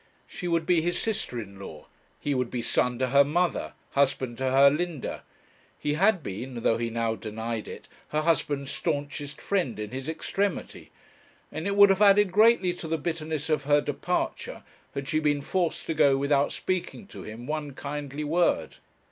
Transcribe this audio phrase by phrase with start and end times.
[0.25, 1.85] She would be his sister in law,
[2.19, 5.21] he would be son to her mother, husband to her Linda;
[5.77, 10.89] he had been, though he now denied it, her husband's staunchest friend in his extremity;
[11.51, 14.63] and it would have added greatly to the bitterness of her departure
[14.95, 18.77] had she been forced to go without speaking to him one kindly word.